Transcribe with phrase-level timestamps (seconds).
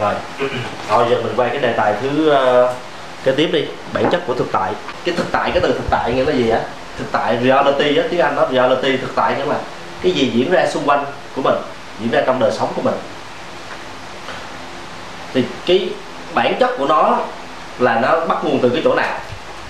[0.00, 0.14] rồi.
[0.88, 2.70] Thôi giờ mình quay cái đề tài thứ uh,
[3.24, 3.64] kế tiếp đi.
[3.92, 4.72] Bản chất của thực tại.
[5.04, 6.60] Cái thực tại cái từ thực tại nghĩa là gì á?
[6.98, 8.04] Thực tại reality á.
[8.10, 9.56] Tiếng anh đó reality thực tại nghĩa là
[10.02, 11.04] cái gì diễn ra xung quanh
[11.36, 11.54] của mình
[12.00, 12.94] diễn ra trong đời sống của mình.
[15.34, 15.88] Thì cái
[16.34, 17.18] bản chất của nó
[17.78, 19.18] là nó bắt nguồn từ cái chỗ nào?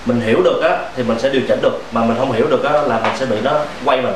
[0.05, 1.81] Mình hiểu được á thì mình sẽ điều chỉnh được.
[1.91, 3.51] Mà mình không hiểu được á là mình sẽ bị nó
[3.85, 4.15] quay mình.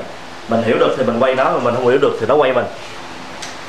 [0.50, 2.54] Mình hiểu được thì mình quay nó mà mình không hiểu được thì nó quay
[2.54, 2.66] mình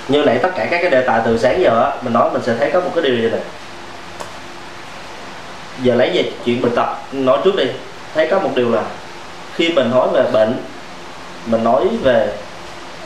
[0.09, 2.43] như nãy tất cả các cái đề tài từ sáng giờ á mình nói mình
[2.43, 3.40] sẽ thấy có một cái điều gì này
[5.82, 7.64] giờ lấy về chuyện bệnh tật nói trước đi.
[8.14, 8.82] Thấy có một điều là
[9.54, 10.54] khi mình nói về bệnh
[11.46, 12.32] mình nói về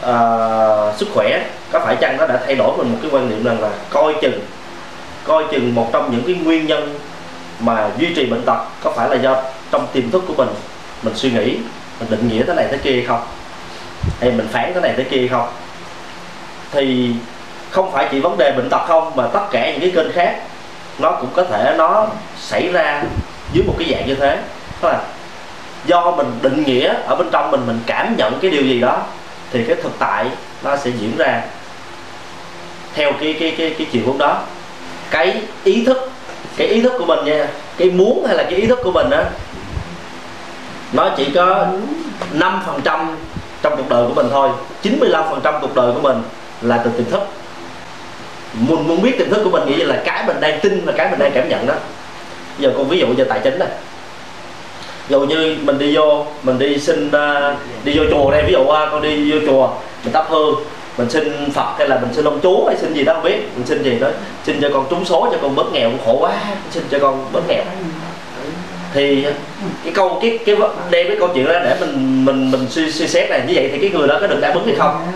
[0.01, 3.45] uh, sức khỏe có phải chăng nó đã thay đổi mình một cái quan niệm
[3.45, 4.41] rằng là coi chừng
[5.25, 6.99] coi chừng một trong những cái nguyên nhân
[7.61, 10.49] mà duy trì bệnh tật có phải là do trong tiềm thức của mình
[11.03, 11.57] mình suy nghĩ
[12.01, 13.21] mình định nghĩa thế này thế kia hay không?
[14.21, 15.49] Hay mình phán thế này thế kia hay không?
[16.73, 17.15] Thì
[17.71, 20.37] không phải chỉ vấn đề bệnh tật không, mà tất cả những cái kênh khác,
[20.99, 22.07] nó cũng có thể nó
[22.39, 23.03] xảy ra
[23.53, 24.39] dưới một cái dạng như thế.
[24.83, 25.01] Đó là
[25.87, 29.03] do mình định nghĩa ở bên trong mình mình cảm nhận cái điều gì đó,
[29.53, 30.27] thì cái thực tại
[30.63, 31.43] nó sẽ diễn ra
[32.95, 34.39] theo cái cái cái cái chiều hướng đó.
[35.11, 36.11] Cái ý thức,
[36.57, 37.47] cái ý thức của mình nha,
[37.77, 39.25] cái muốn hay là cái ý thức của mình á,
[40.93, 41.67] nó chỉ có
[42.33, 43.17] 5%
[43.63, 44.51] trong cuộc đời của mình thôi
[44.83, 46.23] 95% cuộc đời của mình
[46.63, 47.21] là từ tiềm thức.
[48.69, 51.11] Mình muốn biết tiềm thức của mình nghĩa là cái mình đang tin và cái
[51.11, 51.75] mình đang cảm nhận đó.
[52.59, 53.69] Giờ con ví dụ về tài chính này.
[55.09, 58.61] Dụ như mình đi vô mình đi xin uh, đi vô chùa đây ví dụ
[58.61, 59.71] uh, con đi vô chùa
[60.05, 60.55] mình thắp hương
[60.99, 63.39] mình xin phật hay là mình xin ông chúa hay xin gì đó không biết
[63.57, 64.09] mình xin gì đó
[64.45, 66.33] xin cho con trúng số cho con bớt nghèo khổ quá
[66.71, 67.65] xin cho con bớt nghèo.
[68.95, 69.27] Thì
[69.85, 70.57] cái câu cái cái
[70.91, 73.69] đem cái câu chuyện ra để mình mình mình suy, suy xét này như vậy
[73.73, 75.07] thì cái người đó có được đáp ứng hay không?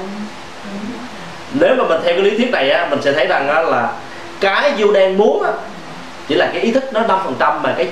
[1.60, 3.92] Nếu mà mình theo cái lý thuyết này á mình sẽ thấy rằng á, là
[4.40, 5.50] cái vô đang muốn á,
[6.28, 7.88] chỉ là cái ý thức nó 5% mà cái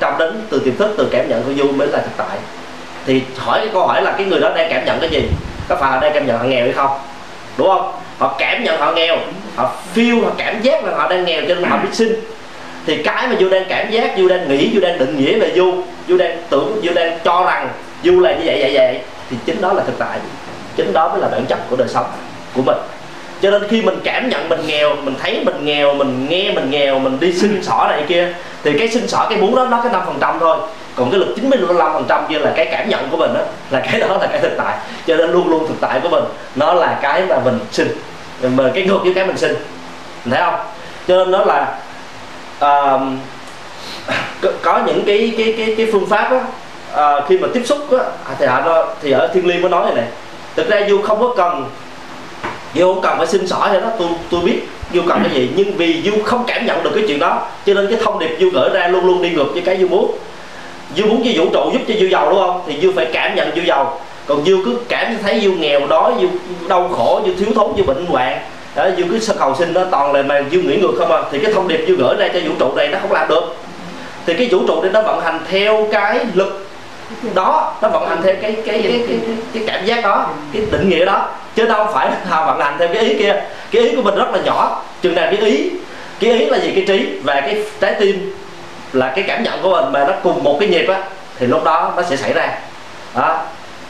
[0.00, 2.38] 95% đến từ tiềm thức từ cảm nhận của du mới là thực tại.
[3.06, 5.28] Thì hỏi cái câu hỏi là cái người đó đang cảm nhận cái gì?
[5.68, 6.90] Có phải là đang cảm nhận họ nghèo hay không?
[7.58, 7.92] Đúng không?
[8.18, 9.16] Họ cảm nhận họ nghèo
[9.56, 12.12] họ feel họ cảm giác là họ đang nghèo cho nên họ biết xin
[12.86, 15.52] thì cái mà du đang cảm giác du đang nghĩ du đang định nghĩa về
[15.56, 15.74] du
[16.08, 17.68] du đang tưởng du đang cho rằng
[18.04, 18.98] du là như vậy vậy vậy
[19.30, 20.18] thì chính đó là thực tại.
[20.76, 22.06] Chính đó mới là bản chất của đời sống
[22.54, 22.76] của mình
[23.42, 26.70] cho nên khi mình cảm nhận mình nghèo mình thấy mình nghèo mình nghe mình
[26.70, 29.80] nghèo mình đi xin xỏ này kia thì cái xin xỏ cái muốn đó nó
[29.82, 30.56] cái năm phần trăm thôi.
[30.96, 33.80] Còn cái lực 95 phần trăm kia là cái cảm nhận của mình đó là
[33.80, 34.76] cái đó là cái thực tại.
[35.06, 36.24] Cho nên luôn luôn thực tại của mình
[36.56, 37.88] nó là cái mà mình xin
[38.42, 39.54] mà cái ngược với cái mình xin.
[40.24, 40.60] Mình thấy không?
[41.08, 41.78] Cho nên nó là
[42.64, 43.00] uh,
[44.62, 46.42] có những cái cái cái cái phương pháp đó, uh,
[46.92, 49.84] ờ, khi mà tiếp xúc đó, à, thì họ thì ở thiên liên có nói
[49.84, 50.06] này này.
[50.56, 51.64] Thực ra du không có cần
[52.74, 54.60] du không cần phải xin xỏ cho đó tôi tôi biết
[54.94, 55.50] du cần cái gì.
[55.56, 58.36] Nhưng vì du không cảm nhận được cái chuyện đó cho nên cái thông điệp
[58.40, 60.16] du gửi ra luôn luôn đi ngược với cái du muốn.
[60.96, 62.62] Du muốn cho vũ trụ giúp cho du giàu đúng không?
[62.66, 64.00] Thì du phải cảm nhận du giàu.
[64.26, 66.28] Còn du cứ cảm thấy du nghèo đói du
[66.68, 68.38] đau khổ du thiếu thốn du bệnh hoạn.
[68.74, 71.22] Đó du cứ cầu xin nó toàn là mà du nghĩ ngược không à.
[71.32, 73.56] Thì cái thông điệp du gửi ra cho vũ trụ này nó không làm được.
[74.26, 76.61] Thì cái vũ trụ này nó vận hành theo cái lực
[77.34, 79.18] đó nó vận hành theo cái cái cái cái,
[79.54, 81.28] cái, cảm giác đó cái định nghĩa đó.
[81.54, 83.42] Chứ đâu phải là vận hành theo cái ý kia.
[83.70, 84.82] Cái ý của mình rất là nhỏ.
[85.02, 85.70] Chừng nào cái ý
[86.20, 86.72] cái ý là gì?
[86.74, 88.34] Cái trí và cái trái tim
[88.92, 91.00] là cái cảm nhận của mình mà nó cùng một cái nhịp á
[91.38, 92.48] thì lúc đó nó sẽ xảy ra.
[93.14, 93.40] Đó.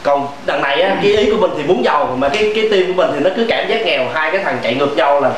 [0.03, 2.87] Còn đằng này á, cái ý của mình thì muốn giàu mà cái cái tim
[2.87, 4.03] của mình thì nó cứ cảm giác nghèo.
[4.13, 5.31] Hai cái thằng chạy ngược nhau là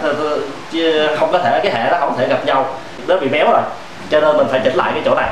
[1.19, 2.75] không có thể cái hệ nó không thể gặp nhau.
[3.07, 3.61] Nó bị méo rồi
[4.09, 5.29] cho nên mình phải chỉnh lại cái chỗ này.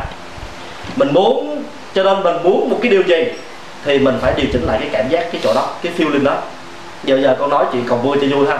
[0.96, 1.64] Mình muốn
[1.96, 3.26] cho nên mình muốn một cái điều gì
[3.86, 6.38] thì mình phải điều chỉnh lại cái cảm giác cái chỗ đó, cái feeling đó.
[7.04, 8.60] Giờ giờ con nói chuyện cầu mưa cho vui ha.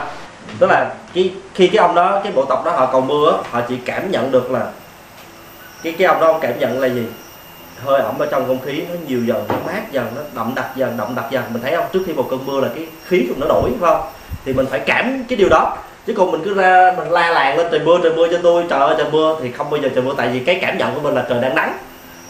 [0.60, 3.62] Tức là cái, khi cái ông đó, cái bộ tộc đó họ cầu mưa họ
[3.70, 4.62] chỉ cảm nhận được là
[5.84, 7.04] cái cái ông đó ông cảm nhận là gì?
[7.86, 10.66] Hơi ẩm ở trong không khí, nó nhiều dần, nó mát dần, nó đậm đặc
[10.76, 11.44] dần, đậm đặc dần.
[11.50, 11.86] Mình thấy không?
[11.94, 14.02] Trước khi một cơn mưa là cái khí của nó đổi, phải không?
[14.46, 15.78] Thì mình phải cảm cái điều đó.
[16.08, 18.64] Chứ còn mình cứ ra, mình la làng lên trời mưa trời mưa cho tôi,
[18.70, 20.14] trời ơi trời mưa, thì không bao giờ trời mưa.
[20.18, 21.78] Tại vì cái cảm nhận của mình là trời đang nắng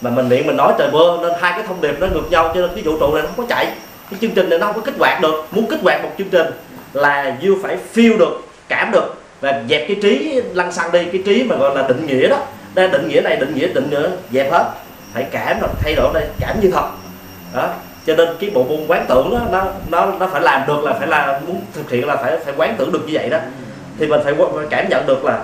[0.03, 2.51] mà mình miệng mình nói trời mưa nên hai cái thông điệp nó ngược nhau
[2.55, 3.65] cho nên cái vũ trụ này nó không có chạy.
[4.11, 5.45] Cái chương trình này nó không có kích hoạt được.
[5.51, 6.47] Muốn kích hoạt một chương trình
[6.93, 11.21] là you phải feel được, cảm được và dẹp cái trí lăng xăng đi, cái
[11.25, 12.37] trí mà gọi là định nghĩa đó.
[12.73, 14.71] Đang định nghĩa này, định nghĩa định nghĩa dẹp hết.
[15.13, 16.85] Phải cảm rồi, thay đổi đây, cảm như thật.
[17.55, 17.69] Đó,
[18.07, 20.93] cho nên cái bộ môn quán tưởng đó, nó nó nó phải làm được là
[20.93, 23.37] phải là muốn thực hiện là phải phải quán tưởng được như vậy đó.
[23.99, 24.33] Thì mình phải
[24.69, 25.39] cảm nhận được là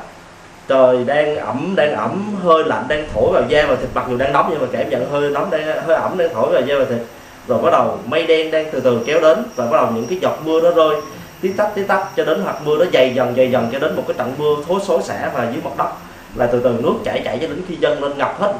[0.69, 4.17] trời đang ẩm đang ẩm, hơi lạnh, đang thổi vào da và thịt, mặc dù
[4.17, 6.75] đang nóng nhưng mà cảm nhận hơi nóng, đang, hơi ẩm đang thổi vào da
[6.79, 6.97] và thịt.
[7.47, 10.19] Rồi bắt đầu mây đen đang từ từ kéo đến và bắt đầu những cái
[10.21, 11.01] giọt mưa nó rơi,
[11.41, 13.95] tí tách tí tách cho đến hạt mưa nó dày dần dày dần cho đến
[13.95, 15.89] một cái trận mưa thối xối xả và dưới mặt đất
[16.35, 18.53] là từ từ nước chảy chảy cho đến khi dân lên ngập hết.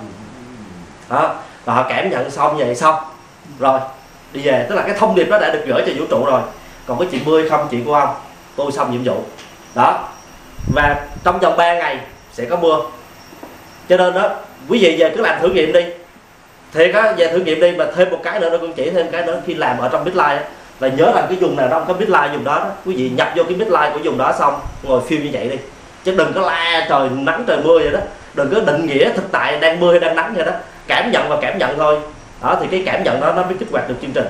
[1.10, 1.36] Đó,
[1.66, 2.96] và họ cảm nhận xong vậy xong.
[3.60, 3.80] Rồi,
[4.34, 6.42] đi về, tức là cái thông điệp đó đã được gửi cho vũ trụ rồi.
[6.88, 8.10] Còn cái chuyện mưa không, chuyện của ông,
[8.56, 9.24] tôi xong nhiệm vụ.
[9.76, 10.10] Đó
[10.74, 11.98] và trong vòng 3 ngày
[12.34, 12.78] sẽ có mưa.
[13.90, 14.30] Cho nên đó
[14.70, 15.86] quý vị về cứ làm thử nghiệm đi.
[16.74, 19.08] Thiệt á về thử nghiệm đi mà thêm một cái nữa nó cũng chỉ thêm
[19.12, 20.40] cái nữa khi làm ở trong midline
[20.80, 23.32] là nhớ rằng cái vùng nào đó có midline dùng đó, đó quý vị nhập
[23.36, 25.58] vô cái midline của vùng đó xong ngồi phim như vậy đi.
[26.04, 28.00] Chứ đừng có la trời nắng trời mưa vậy đó.
[28.34, 30.52] Đừng có định nghĩa thực tại đang mưa hay đang nắng vậy đó.
[30.88, 32.00] Cảm nhận và cảm nhận thôi.
[32.42, 34.26] Đó thì cái cảm nhận đó nó mới kích hoạt được chương trình.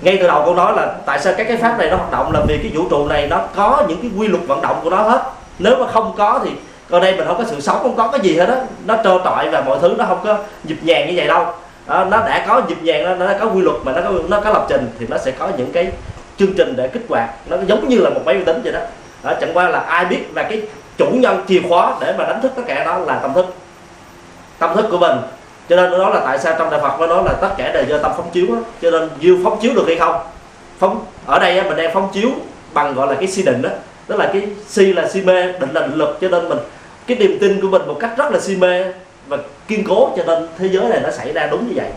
[0.00, 2.32] Ngay từ đầu câu nói là tại sao các cái pháp này nó hoạt động
[2.32, 4.90] là vì cái vũ trụ này nó có những cái quy luật vận động của
[4.90, 5.22] nó hết
[5.58, 6.50] nếu mà không có thì
[6.90, 8.54] ở đây mình không có sự sống không có cái gì hết đó
[8.86, 11.46] nó trơ trọi và mọi thứ nó không có nhịp nhàng như vậy đâu.
[11.86, 14.10] Đó, nó đã có nhịp nhàng nó, nó đã có quy luật mà nó có
[14.28, 15.92] nó có lập trình thì nó sẽ có những cái
[16.38, 17.30] chương trình để kích hoạt.
[17.46, 18.80] Nó giống như là một máy vi tính vậy đó,
[19.22, 20.62] đó chẳng qua là ai biết là cái
[20.98, 23.46] chủ nhân chìa khóa để mà đánh thức tất cả đó là tâm thức.
[24.58, 25.18] Tâm thức của mình.
[25.68, 27.84] Cho nên đó là tại sao trong đại phật nó nói là tất cả đều
[27.84, 28.56] do tâm phóng chiếu đó.
[28.82, 30.16] cho nên dư phóng chiếu được hay không?
[30.78, 32.30] Phóng ở đây mình đang phóng chiếu
[32.74, 33.70] bằng gọi là cái si định đó
[34.06, 36.58] tức là cái si là si mê định là định lực cho nên mình
[37.06, 38.84] cái niềm tin của mình một cách rất là si mê
[39.28, 39.36] và
[39.68, 41.90] kiên cố cho nên thế giới này nó xảy ra đúng như vậy.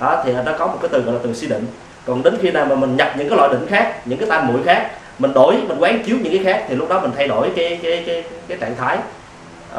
[0.00, 1.66] Đó thì nó có một cái từ gọi là từ si định.
[2.06, 4.46] Còn đến khi nào mà mình nhập những cái loại định khác những cái tam
[4.46, 7.28] mũi khác mình đổi mình quán chiếu những cái khác thì lúc đó mình thay
[7.28, 8.96] đổi cái cái cái cái trạng thái.
[9.72, 9.78] Uh,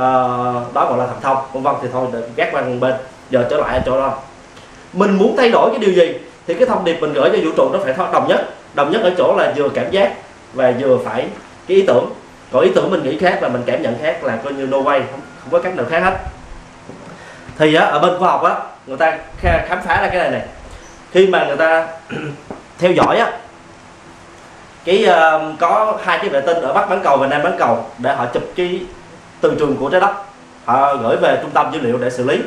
[0.74, 1.38] đó gọi là thần thông.
[1.54, 2.94] Vân vân thì thôi gác qua một bên.
[3.30, 4.18] Giờ trở lại ở chỗ đó.
[4.94, 6.14] Mình muốn thay đổi cái điều gì?
[6.48, 8.50] Thì cái thông điệp mình gửi cho vũ trụ nó phải đồng nhất.
[8.74, 10.14] Đồng nhất ở chỗ là vừa cảm giác
[10.54, 11.28] và vừa phải
[11.68, 12.14] cái ý tưởng.
[12.52, 14.78] Còn ý tưởng mình nghĩ khác và mình cảm nhận khác là coi như no
[14.78, 16.18] way không, không có cách nào khác hết.
[17.58, 18.56] Thì á, ở bên khoa học á
[18.88, 20.42] người ta khám phá ra cái này này
[21.12, 21.88] khi mà người ta
[22.80, 23.32] theo dõi á
[24.86, 27.86] cái uh, có hai cái vệ tinh ở bắc bán cầu và nam bán cầu
[27.98, 28.82] để họ chụp cái
[29.42, 30.12] từ trường của trái đất.
[30.66, 32.42] Họ gửi về trung tâm dữ liệu để xử lý.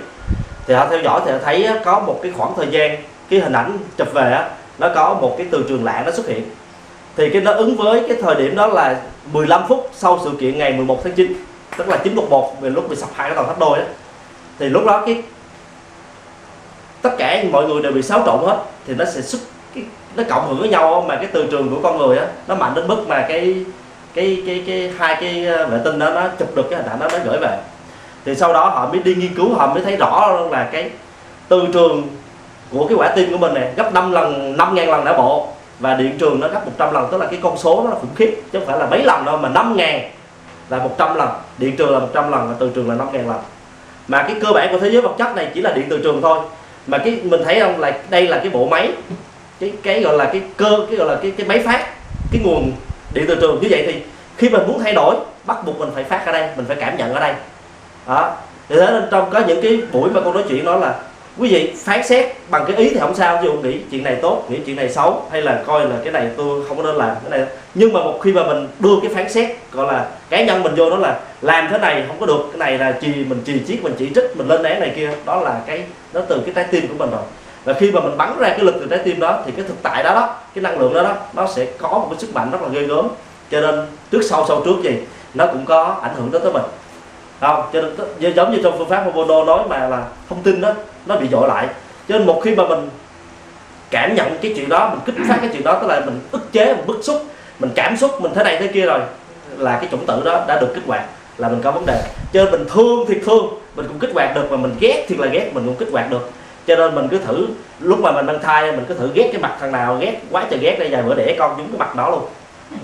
[0.67, 2.97] Thì họ theo dõi thì họ thấy có một cái khoảng thời gian
[3.31, 4.49] cái hình ảnh chụp về á
[4.79, 6.51] nó có một cái từ trường lạ nó xuất hiện
[7.17, 9.01] thì cái nó ứng với cái thời điểm đó là
[9.33, 11.35] 15 phút sau sự kiện ngày 11 tháng 9
[11.77, 13.85] tức là 911 về lúc bị sập hai cái tàu tháp đôi đó
[14.59, 15.23] thì lúc đó cái,
[17.03, 19.41] tất cả mọi người đều bị xáo trộn hết, thì nó sẽ xuất
[19.75, 19.85] cái,
[20.17, 22.73] nó cộng hưởng với nhau mà cái từ trường của con người á, nó mạnh
[22.75, 23.65] đến mức mà cái
[24.15, 26.99] cái cái cái hai cái ờ, vệ tinh đó nó chụp được cái hình ảnh
[27.01, 27.59] đó, nó gửi về.
[28.25, 30.91] Thì sau đó họ mới đi nghiên cứu, họ mới thấy rõ là cái
[31.49, 32.03] từ trường
[32.73, 35.49] của cái quả tim của mình này gấp 5 lần 5 ngàn lần não bộ
[35.79, 38.15] và điện trường nó gấp 100 lần, tức là cái con số nó là khủng
[38.17, 40.11] khiếp, chứ không phải là mấy lần đâu, mà 5 ngàn
[40.69, 41.29] là 100 lần.
[41.59, 43.39] Điện trường là 100 lần, và từ trường là 5 ngàn lần.
[44.09, 46.23] Mà cái cơ bản của thế giới vật chất này chỉ là điện từ trường
[46.23, 46.39] thôi.
[46.87, 48.93] Mà cái mình thấy không, là đây là cái bộ máy,
[49.61, 51.87] cái cái gọi là cái cơ, cái gọi là cái cái máy phát,
[52.33, 52.73] cái nguồn
[53.13, 53.61] điện từ trường.
[53.61, 54.03] Như vậy thì
[54.37, 55.15] khi mình muốn thay đổi,
[55.45, 57.35] bắt buộc mình phải phát ở đây, mình phải cảm nhận ở đây.
[58.07, 58.37] Đó.
[58.69, 60.95] Thì thế nên trong có những cái buổi mà con nói chuyện đó là
[61.39, 64.43] quý vị phán xét bằng cái ý thì không sao, chứ nghĩ chuyện này tốt,
[64.49, 67.17] nghĩ chuyện này xấu, hay là coi là cái này tôi không có nên làm,
[67.31, 67.49] cái này.
[67.75, 70.75] Nhưng mà một khi mà mình đưa cái phán xét, gọi là cá nhân mình
[70.75, 73.61] vô đó là làm thế này không có được, cái này là chỉ mình chỉ
[73.69, 76.55] chiết, mình chỉ trích, mình lên án này kia, đó là cái, nó từ cái
[76.55, 77.23] trái tim của mình rồi.
[77.65, 79.83] Và khi mà mình bắn ra cái lực từ trái tim đó, thì cái thực
[79.83, 82.51] tại đó đó, cái năng lượng đó đó, nó sẽ có một cái sức mạnh
[82.51, 83.09] rất là ghê gớm.
[83.51, 84.99] Cho nên trước sau sau trước gì,
[85.35, 86.63] nó cũng có ảnh hưởng đến tới mình.
[87.41, 90.73] Không, cho nên giống như trong phương pháp Homono nói mà là thông tin đó
[91.07, 91.67] nó bị dội lại.
[92.09, 92.91] Cho nên một khi mà mình
[93.91, 96.53] cảm nhận cái chuyện đó mình kích phát cái chuyện đó tức là mình ức
[96.53, 97.25] chế mình bức xúc
[97.59, 99.01] mình cảm xúc mình thế này thế kia rồi
[99.59, 101.03] là cái chủng tử đó đã được kích hoạt
[101.39, 102.03] là mình có vấn đề.
[102.33, 103.47] Cho nên mình thương thì thương
[103.77, 106.11] mình cũng kích hoạt được mà mình ghét thì là ghét mình cũng kích hoạt
[106.11, 106.31] được.
[106.67, 107.47] Cho nên mình cứ thử
[107.81, 110.45] lúc mà mình mang thai mình cứ thử ghét cái mặt thằng nào ghét quá
[110.51, 112.23] trời ghét đây vài bữa đẻ con chúng cái mặt đó luôn.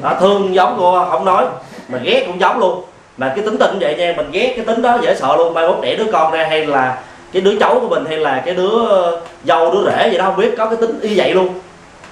[0.02, 1.46] Đó, thương giống cô không nói
[1.88, 2.84] mà ghét cũng giống luôn.
[3.16, 5.68] Mà cái tính tình vậy nha mình ghét cái tính đó dễ sợ luôn mai
[5.68, 6.98] mốt đẻ đứa con ra hay là
[7.32, 10.24] cái đứa cháu của mình hay là cái đứa ờ, dâu đứa rể gì đó
[10.24, 11.48] không biết có cái tính y vậy luôn.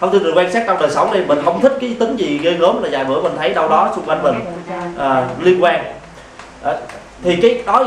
[0.00, 2.38] Không tin được quan sát trong đời sống đi mình không thích cái tính gì
[2.38, 4.34] ghê gớm là vài bữa mình thấy đâu đó xung quanh mình
[4.98, 5.84] à, liên quan.
[6.62, 6.72] À,
[7.22, 7.84] thì cái đó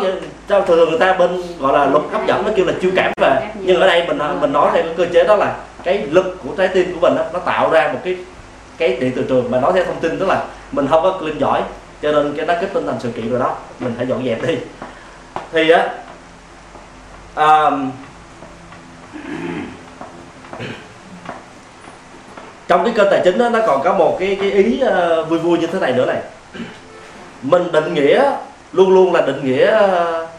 [0.48, 3.12] thường thường người ta bên gọi là luật hấp dẫn nó kêu là chiêu cảm
[3.22, 3.48] về.
[3.60, 6.38] Nhưng ở đây mình à, mình nói theo cái cơ chế đó là cái lực
[6.44, 8.18] của trái tim của mình đó, nó tạo ra một cái
[8.78, 11.40] cái điện từ trường mà nói theo thông tin tức là mình không có clean
[11.40, 11.62] giỏi
[12.02, 13.56] cho nên cái nó kết tinh thành sự kiện rồi đó.
[13.80, 14.58] Mình phải dọn dẹp đi.
[15.52, 15.90] Thì á
[17.36, 17.92] um,
[22.68, 25.40] trong cái kênh tài chính đó, nó còn có một cái cái ý uh, vui
[25.40, 26.22] vui như thế này nữa này.
[27.42, 28.32] Mình định nghĩa
[28.74, 30.30] luôn luôn là định nghĩa uh,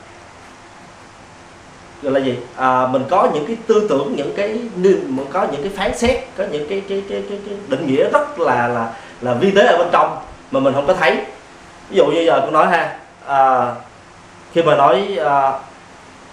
[2.03, 2.39] gọi là gì?
[2.57, 6.25] À, mình có những cái tư tưởng những cái mình có những cái phán xét
[6.37, 9.67] có những cái cái cái, cái, cái định nghĩa rất là là là vi tế
[9.67, 10.19] ở bên trong
[10.51, 11.17] mà mình không có thấy.
[11.91, 12.97] Ví dụ như giờ tôi nói ha
[13.27, 13.73] à,
[14.53, 15.53] khi mà nói à,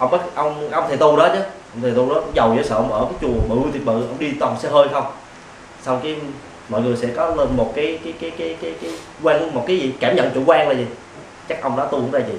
[0.02, 1.40] ông bác ông ông thầy tu đó chứ.
[1.74, 4.18] Ông thầy tu đó giàu dễ sợ ông ở cái chùa bự thì bự ông
[4.18, 5.04] đi toàn xe hơi không.
[5.82, 6.16] Xong cái
[6.68, 8.90] mọi người sẽ có lên một cái cái cái cái cái, cái
[9.22, 10.86] quan một cái gì cảm nhận chủ quan là gì?
[11.48, 12.34] Chắc ông đó tu cũng là gì.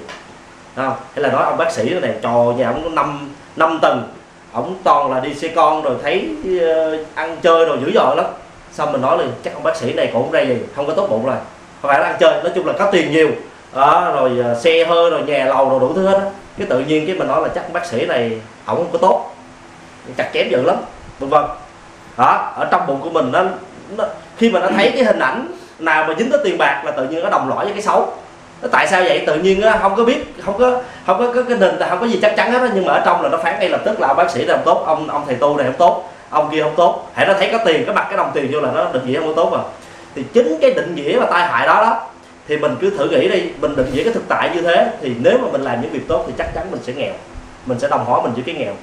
[0.75, 0.93] Không?
[1.13, 4.13] Hay là nói ông bác sĩ này trò nhà ông có năm năm tầng.
[4.53, 8.25] Ổng toàn là đi xe con rồi thấy uh, ăn chơi rồi dữ dội lắm.
[8.71, 11.07] Xong mình nói liền chắc ông bác sĩ này cũng ra gì không có tốt
[11.09, 11.35] bụng rồi.
[11.81, 13.29] Không phải là ăn chơi nói chung là có tiền nhiều.
[13.75, 16.25] Đó, rồi uh, xe hơi rồi nhà lầu rồi đủ thứ hết đó
[16.57, 18.31] cái tự nhiên cái mình nói là chắc bác sĩ này
[18.65, 19.35] ổng không có tốt
[20.17, 20.75] chặt chém dữ lắm
[21.19, 21.43] vân vân.
[22.17, 23.43] Đó ở trong bụng của mình nó,
[23.97, 24.03] nó
[24.37, 25.47] khi mà nó thấy cái hình ảnh
[25.79, 28.13] nào mà dính tới tiền bạc là tự nhiên nó đồng lõi với cái xấu.
[28.61, 29.23] Nó tại sao vậy?
[29.27, 32.05] Tự nhiên nó không có biết không có không có, có cái nền không có
[32.05, 33.99] gì chắc chắn hết đó nhưng mà ở trong là nó phán ngay lập tức
[33.99, 36.49] là ông bác sĩ này không tốt ông ông thầy tu này không tốt ông
[36.51, 37.09] kia không tốt.
[37.13, 39.19] Hãy nó thấy có tiền cái mặt cái đồng tiền vô là nó định nghĩa
[39.19, 39.63] không có tốt mà
[40.15, 42.01] thì chính cái định nghĩa và tai hại đó đó
[42.47, 45.11] thì mình cứ thử nghĩ đi mình định nghĩa cái thực tại như thế thì
[45.19, 47.13] nếu mà mình làm những việc tốt thì chắc chắn mình sẽ nghèo.
[47.65, 48.73] Mình sẽ đồng hóa mình với cái nghèo.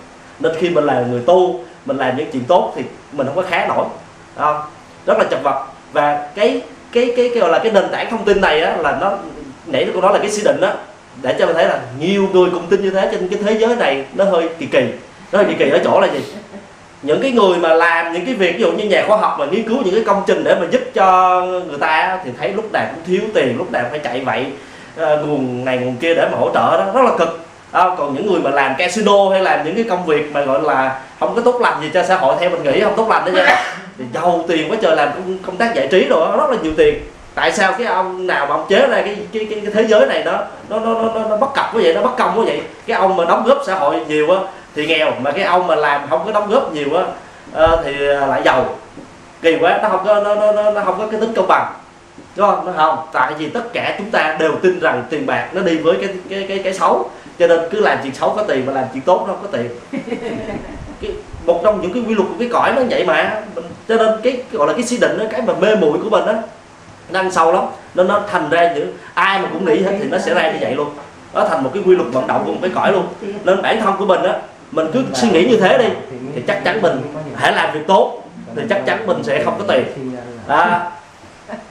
[0.40, 3.43] Nên khi mình là người tu mình làm những chuyện tốt thì mình không có
[3.43, 3.87] khá nổi
[4.37, 4.61] không?
[5.07, 5.67] rất là chật vật.
[5.93, 6.62] Và cái
[6.93, 9.19] cái cái, cái gọi là cái nền tảng thông tin này á, là nó
[9.67, 10.73] nãy tôi nói là cái sĩ định đó
[11.23, 13.76] để cho mình thấy là nhiều người cùng tin như thế trên cái thế giới
[13.76, 14.85] này nó hơi kỳ kỳ
[15.33, 16.21] nó hơi kỳ kỳ ở chỗ là gì?
[17.02, 19.47] Những cái người mà làm những cái việc ví dụ như nhà khoa học mà
[19.47, 22.73] nghiên cứu những cái công trình để mà giúp cho người ta thì thấy lúc
[22.73, 24.47] nào cũng thiếu tiền lúc nào phải chạy vậy.
[25.02, 27.47] Uh, nguồn này nguồn kia để mà hỗ trợ đó rất là cực.
[27.73, 30.62] À, còn những người mà làm casino hay làm những cái công việc mà gọi
[30.62, 33.25] là không có tốt lành gì cho xã hội theo mình nghĩ không tốt lành
[33.25, 33.64] đó nha.
[33.99, 36.73] Thì giàu tiền quá trời làm công, công tác giải trí rồi rất là nhiều
[36.76, 37.00] tiền.
[37.35, 40.07] Tại sao cái ông nào mà ông chế ra cái cái, cái, cái thế giới
[40.07, 40.33] này nó
[40.69, 42.61] nó nó nó, nó bất cập quá vậy nó bất công quá vậy.
[42.87, 44.40] Cái ông mà đóng góp xã hội nhiều á
[44.75, 47.05] thì nghèo mà cái ông mà làm không có đóng góp nhiều á
[47.65, 48.75] uh, thì lại giàu.
[49.43, 51.73] Kỳ quá nó không có nó, nó, nó không có cái tính công bằng.
[52.37, 52.67] Đúng không?
[52.67, 52.99] Nó không.
[53.12, 56.09] Tại vì tất cả chúng ta đều tin rằng tiền bạc nó đi với cái
[56.31, 57.11] cái cái cái xấu.
[57.39, 59.59] Cho nên cứ làm chuyện xấu có tiền mà làm chuyện tốt nó không có
[59.59, 59.71] tiền.
[61.03, 61.11] Cái,
[61.47, 63.43] một trong những cái quy luật của cái cõi nó vậy mà.
[63.89, 66.27] Cho nên cái gọi là cái suy định đó, cái mà mê muội của mình
[66.27, 66.35] á
[67.11, 67.65] nó ăn sâu lắm.
[67.95, 70.59] Nên nó thành ra những ai mà cũng nghĩ hết thì nó sẽ ra như
[70.61, 70.91] vậy luôn.
[71.35, 73.07] Nó thành một cái quy luật vận động của một cái cõi luôn.
[73.45, 74.35] Nên bản thân của mình á
[74.71, 75.89] mình cứ suy nghĩ như thế đi
[76.35, 77.03] thì chắc chắn mình
[77.37, 78.23] hãy làm việc tốt
[78.57, 79.85] thì chắc chắn mình sẽ không có tiền.
[80.49, 80.91] À,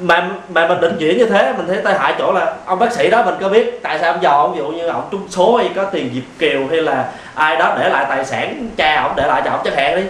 [0.00, 2.92] mà mà mình định chuyển như thế mình thấy tai hại chỗ là ông bác
[2.92, 5.28] sĩ đó mình có biết tại sao ông giàu ông ví dụ như ông trúng
[5.28, 9.02] số hay có tiền dịp kiều hay là ai đó để lại tài sản cha
[9.02, 10.02] ông để lại cho ông chẳng hạn đi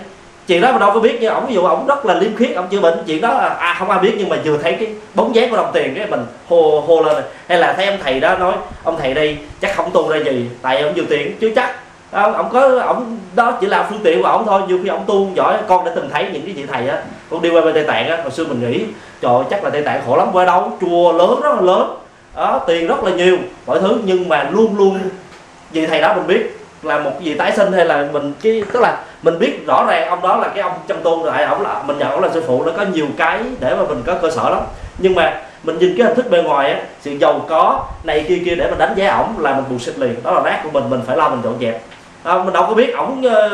[0.49, 2.57] chuyện đó mà đâu có biết nhưng ông ví dụ ông rất là liêm khiết
[2.57, 2.99] ông chưa bệnh.
[3.07, 5.57] Chuyện đó à, à, không ai biết nhưng mà vừa thấy cái bóng dáng của
[5.57, 8.97] đồng tiền cái mình hô hô lên hay là thấy ông thầy đó nói ông
[8.99, 11.75] thầy đây chắc không tu ra gì tại ông nhiều tiền chứ chắc.
[12.11, 14.63] Ông, ông có ông đó chỉ là phương tiện của ông thôi.
[14.69, 17.43] Nhiều khi ông tu giỏi con đã từng thấy những cái vị thầy á con
[17.43, 18.85] đi qua bên tây tạng á hồi xưa mình nghĩ
[19.21, 20.73] trời chắc là tây tạng khổ lắm qua đâu?
[20.81, 21.97] Chùa lớn rất là lớn.
[22.37, 23.37] Đó, tiền rất là nhiều
[23.67, 23.99] mọi thứ.
[24.05, 24.99] Nhưng mà luôn luôn
[25.71, 28.81] vị thầy đó mình biết là một gì tái sinh hay là mình cái tức
[28.81, 31.83] là mình biết rõ ràng ông đó là cái ông chân tu rồi, ổng là
[31.87, 34.31] mình nhận ông là sư phụ nó có nhiều cái để mà mình có cơ
[34.31, 34.61] sở lắm.
[34.99, 38.43] Nhưng mà mình nhìn cái hình thức bên ngoài á sự giàu có này kia
[38.45, 40.71] kia để mình đánh giá ổng là mình buồn xịt liền đó là rác của
[40.71, 41.83] mình mình phải lo mình dọn dẹp.
[42.23, 43.51] À, mình đâu có biết ổng ờ,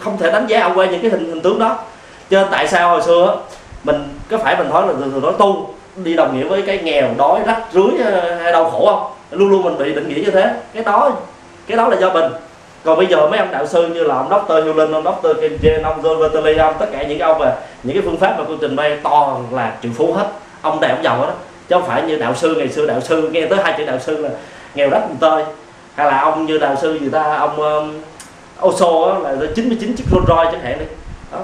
[0.00, 1.78] không thể đánh giá ông qua những cái hình hình tướng đó.
[2.30, 3.36] Cho nên tại sao hồi xưa
[3.84, 6.78] mình có phải mình nói là thường thường nói tu đi đồng nghĩa với cái
[6.78, 9.10] nghèo đói rách rưới ờ, hay đau khổ không?
[9.30, 11.10] Luôn luôn mình bị định nghĩa như thế cái đó
[11.66, 12.32] cái đó là do mình.
[12.84, 14.52] Còn bây giờ mấy ông đạo sư như là ông Dr.
[14.52, 15.40] Hewlin, ông Dr.
[15.40, 17.52] Kim Jen, ông John Vertelli, ông tất cả những cái ông về
[17.82, 20.26] những cái phương pháp mà cô trình bày toàn là triệu phú hết.
[20.62, 21.32] Ông này ông giàu đó.
[21.68, 23.98] Chứ không phải như đạo sư ngày xưa đạo sư nghe tới hai chữ đạo
[23.98, 24.28] sư là
[24.74, 25.44] nghèo đất mình tơi.
[25.94, 28.00] Hay là ông như đạo sư người ta ông um,
[28.66, 30.86] Oso là 99 chiếc Rolls Royce chẳng hạn đi.
[31.32, 31.38] Đó.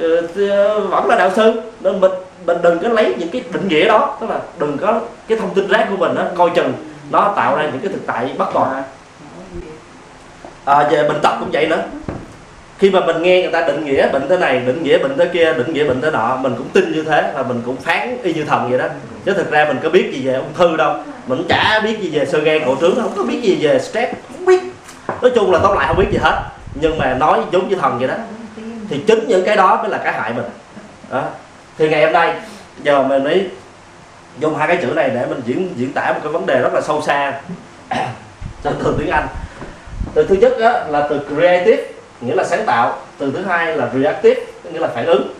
[0.00, 1.60] Ờ, ờ, vẫn là đạo sư.
[1.80, 2.10] Nên mình
[2.46, 4.16] mình đừng có lấy những cái định nghĩa đó.
[4.20, 6.72] Tức là đừng có cái thông tin rác của mình đó, coi chừng
[7.10, 8.70] nó tạo ra những cái thực tại bất toàn.
[8.74, 8.82] À
[10.66, 11.82] à, về bệnh tật cũng vậy nữa.
[12.78, 15.28] Khi mà mình nghe người ta định nghĩa bệnh thế này định nghĩa bệnh thế
[15.32, 18.18] kia định nghĩa bệnh thế nọ mình cũng tin như thế và mình cũng phán
[18.22, 18.86] y như thần vậy đó.
[19.24, 20.96] Chứ thực ra mình có biết gì về ung thư đâu.
[21.26, 24.12] Mình chả biết gì về sơ gan cổ trướng không có biết gì về stress
[24.32, 24.60] không biết.
[25.22, 26.42] Nói chung là tóm lại không biết gì hết.
[26.74, 28.14] Nhưng mà nói giống như thần vậy đó
[28.90, 30.44] thì chính những cái đó mới là cái hại mình.
[31.10, 31.22] Đó.
[31.78, 32.34] thì ngày hôm nay
[32.82, 33.48] giờ mình mới
[34.38, 36.74] dùng hai cái chữ này để mình diễn diễn tả một cái vấn đề rất
[36.74, 37.40] là sâu xa.
[38.62, 39.26] Trong từ tiếng anh
[40.16, 41.82] từ thứ nhất đó, là từ creative
[42.20, 42.98] nghĩa là sáng tạo.
[43.18, 44.40] Từ thứ hai là reactive
[44.72, 45.34] nghĩa là phản ứng.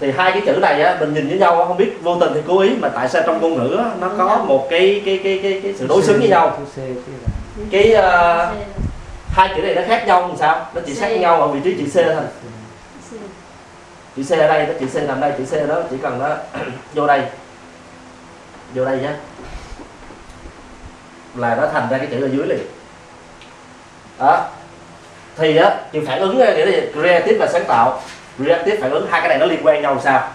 [0.00, 2.40] Thì hai cái chữ này á, mình nhìn với nhau không biết vô tình thì
[2.46, 5.40] cố ý mà tại sao trong ngôn ngữ á, nó có một cái cái cái
[5.42, 6.58] cái, cái sự đối xứng với nhau.
[7.70, 8.56] cái uh,
[9.28, 10.66] hai chữ này nó khác nhau làm sao?
[10.74, 12.24] Nó chỉ khác nhau ở vị trí chữ C thôi.
[14.16, 16.28] Chữ C ở đây đó chữ C nằm đây chữ C đó chỉ cần nó
[16.94, 17.22] vô đây.
[18.74, 19.10] Vô đây nhé.
[21.34, 22.79] Là nó thành ra cái chữ ở dưới liền
[24.20, 24.46] đó.
[25.36, 28.02] Thì đó thì phản ứng nghĩa là creative và sáng tạo.
[28.38, 30.28] Reactive phản ứng, hai cái này nó liên quan nhau sao?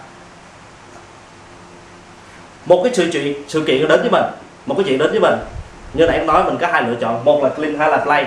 [2.66, 4.24] Một cái sự chuyện, sự kiện nó đến với mình.
[4.66, 5.34] Một cái chuyện đến với mình.
[5.94, 7.26] Như nãy em nói, mình có hai lựa chọn.
[7.26, 8.26] Một là clean, hai là play.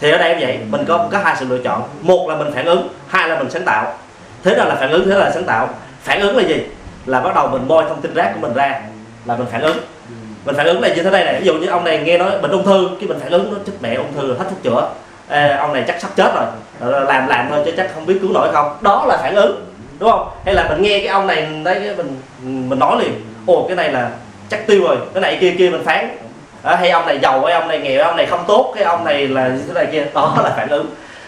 [0.00, 1.82] Thì ở đây em vậy, mình có có hai sự lựa chọn.
[2.00, 3.98] Một là mình phản ứng, hai là mình sáng tạo.
[4.44, 5.68] Thế nào là phản ứng, thế là sáng tạo?
[6.02, 6.62] Phản ứng là gì?
[7.06, 8.80] Là bắt đầu mình moi thông tin rác của mình ra,
[9.24, 9.78] là mình phản ứng
[10.48, 12.30] mình phản ứng là như thế này này ví dụ như ông này nghe nói
[12.42, 14.88] bệnh ung thư cái mình phản ứng nó chết mẹ ung thư hết thuốc chữa.
[15.28, 16.44] Ê, ông này chắc sắp chết rồi.
[16.80, 18.76] Ờ, làm làm thôi chứ chắc không biết cứu nổi không.
[18.80, 19.66] Đó là phản ứng
[19.98, 20.28] đúng không?
[20.44, 22.16] Hay là mình nghe cái ông này đấy mình
[22.68, 23.12] mình nói liền
[23.46, 24.10] ồ cái này là
[24.50, 26.16] chắc tiêu rồi cái này kia kia mình phán.
[26.64, 29.04] Đó, hay ông này giàu hay ông này nghèo ông này không tốt cái ông
[29.04, 30.06] này là thế này kia.
[30.14, 30.86] Đó là phản ứng.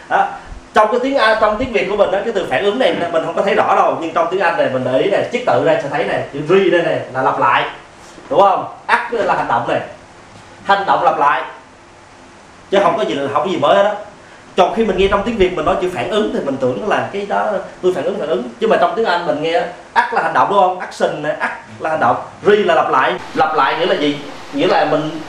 [0.08, 0.28] Đó
[0.74, 2.94] trong cái tiếng Anh trong tiếng Việt của mình đó cái từ phản ứng này
[3.12, 5.24] mình không có thấy rõ đâu nhưng trong tiếng Anh này mình để ý này
[5.32, 7.64] chiếc tự đây sẽ thấy này chữ re đây này là lặp lại
[8.30, 8.66] đúng không?
[8.86, 9.80] Act là hành động này.
[10.64, 11.42] Hành động lặp lại.
[12.70, 13.94] Chứ không có gì là không có gì mới hết đó
[14.56, 16.88] còn khi mình nghe trong tiếng việt mình nói chữ phản ứng thì mình tưởng
[16.88, 17.46] là cái đó
[17.82, 18.42] tôi phản ứng phản ứng.
[18.60, 20.80] Nhưng mà trong tiếng anh mình nghe act là hành động đúng không?
[20.80, 22.16] Action này act là hành động.
[22.46, 23.14] Re là lặp lại.
[23.34, 24.18] Lặp lại nghĩa là gì?
[24.52, 25.20] Nghĩa là mình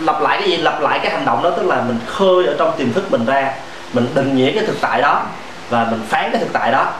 [0.00, 0.56] lặp lại cái gì?
[0.56, 3.26] Lặp lại cái hành động đó tức là mình khơi ở trong tiềm thức mình
[3.26, 3.54] ra.
[3.92, 5.22] Mình định nghĩa cái thực tại đó
[5.70, 6.92] và mình phán cái thực tại đó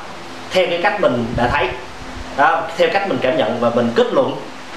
[0.51, 1.69] theo cái cách mình đã thấy.
[2.37, 4.33] Đó, theo cách mình cảm nhận và mình kết luận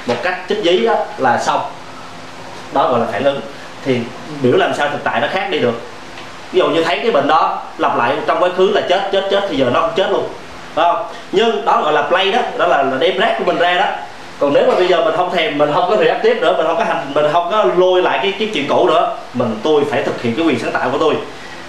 [0.10, 1.62] một cách chích dí đó là xong.
[2.74, 3.42] Đó gọi là phản ứng
[3.86, 4.00] thì
[4.42, 5.82] biểu làm sao thực tại nó khác đi được.
[6.52, 9.28] Ví dụ như thấy cái bệnh đó lặp lại trong quá khứ là chết chết
[9.32, 10.28] chết thì giờ nó không chết luôn.
[10.74, 11.06] Phải không?
[11.32, 13.86] Nhưng đó gọi là play đó đó là, là đem rác của mình ra đó.
[14.40, 16.78] Còn nếu mà bây giờ mình không thèm mình không có tiếp nữa mình không
[16.78, 20.04] có hành mình không có lôi lại cái cái chuyện cũ nữa mình tôi phải
[20.04, 21.16] thực hiện cái quyền sáng tạo của tôi.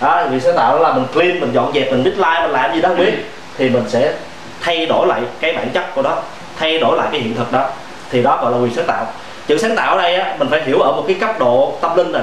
[0.01, 2.75] Đó, quyền sáng tạo đó là mình clean mình dọn dẹp mình like mình làm
[2.75, 3.13] gì đó không biết
[3.59, 4.13] thì mình sẽ
[4.61, 6.17] thay đổi lại cái bản chất của nó
[6.59, 7.69] thay đổi lại cái hiện thực đó
[8.11, 9.07] thì đó gọi là quyền sáng tạo.
[9.47, 11.97] Chữ sáng tạo ở đây á, mình phải hiểu ở một cái cấp độ tâm
[11.97, 12.23] linh này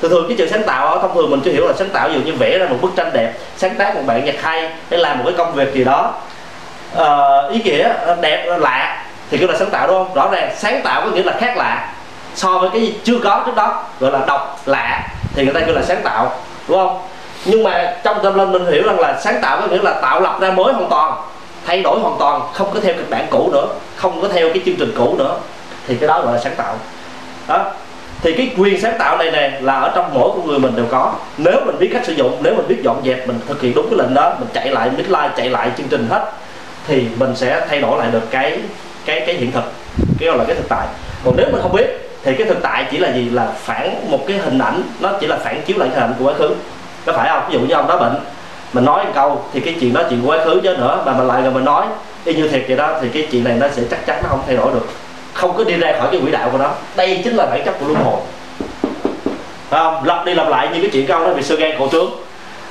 [0.00, 2.20] thường thường cái chữ sáng tạo thông thường mình chưa hiểu là sáng tạo dù
[2.24, 5.18] như vẽ ra một bức tranh đẹp sáng tác một bản nhạc hay hay làm
[5.18, 6.12] một cái công việc gì đó.
[6.94, 10.14] Uh, ý nghĩa ờ, đẹp ờ, lạ thì kêu là sáng tạo đúng không?
[10.14, 11.92] Rõ ràng sáng tạo có nghĩa là khác lạ
[12.34, 15.60] so với cái gì chưa có trước đó gọi là độc lạ thì người ta
[15.60, 16.32] kêu là sáng tạo
[16.68, 16.98] đúng không?
[17.44, 20.20] Nhưng mà trong tâm linh mình hiểu rằng là sáng tạo có nghĩa là tạo
[20.20, 21.12] lập ra mới hoàn toàn
[21.66, 24.62] thay đổi hoàn toàn, không có theo kịch bản cũ nữa, không có theo cái
[24.66, 25.36] chương trình cũ nữa,
[25.86, 26.76] thì cái đó gọi là sáng tạo.
[27.48, 27.72] Đó.
[28.22, 30.86] Thì cái quyền sáng tạo này nè, là ở trong mỗi con người mình đều
[30.90, 31.14] có.
[31.38, 33.86] Nếu mình biết cách sử dụng, nếu mình biết dọn dẹp, mình thực hiện đúng
[33.90, 36.32] cái lệnh đó, mình chạy lại midline chạy lại chương trình hết,
[36.86, 38.58] thì mình sẽ thay đổi lại được cái
[39.04, 39.64] cái cái hiện thực,
[40.18, 40.86] cái gọi là cái thực tại.
[41.24, 41.86] Còn nếu mình không biết,
[42.22, 43.30] thì cái thực tại chỉ là gì?
[43.30, 46.24] Là phản một cái hình ảnh, nó chỉ là phản chiếu lại hình ảnh của
[46.24, 46.54] quá khứ.
[47.06, 47.42] Có phải không?
[47.48, 48.16] Ví dụ như ông đó bệnh
[48.74, 51.28] mình nói một câu, thì cái chuyện đó chuyện quá khứ chứ nữa, mà mình
[51.28, 51.86] lại rồi mình nói,
[52.24, 54.40] y như thiệt vậy đó, thì cái chuyện này nó sẽ chắc chắn nó không
[54.46, 54.86] thay đổi được.
[55.32, 56.70] Không có đi ra khỏi cái quỹ đạo của nó.
[56.96, 58.20] Đây chính là bản chất của luân hồi.
[59.70, 60.04] Không?
[60.04, 62.10] Lặp đi lặp lại như cái chuyện câu đó bị sơ gan cổ trướng.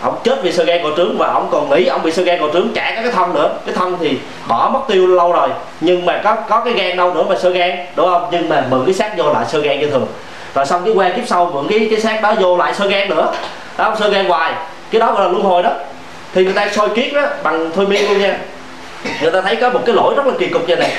[0.02, 2.40] Ông chết vì sơ gan cổ trướng và ông còn nghĩ ông bị sơ gan
[2.40, 3.50] cổ trướng chả có cái thân nữa.
[3.66, 5.50] Cái thân thì bỏ mất tiêu lâu rồi,
[5.82, 8.28] nhưng mà có có cái gan đâu nữa mà sơ gan, đúng không?
[8.32, 10.08] Nhưng mà mượn cái xác vô lại sơ gan như thường.
[10.56, 13.10] Rồi xong cái quan kiếp sau mượn cái cái xác đó vô lại sơ gan
[13.10, 13.34] nữa.
[13.78, 14.54] Đó sơ gan hoài.
[14.92, 15.72] Cái đó gọi là luân hồi đó
[16.34, 18.38] thì người ta soi kiết đó, bằng thôi miên luôn nha.
[19.22, 20.92] Người ta thấy có một cái lỗi rất là kỳ cục như này